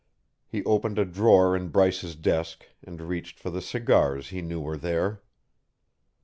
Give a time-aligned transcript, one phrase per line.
[0.47, 4.75] He opened a drawer in Bryce's desk and reached for the cigars he knew were
[4.75, 5.21] there.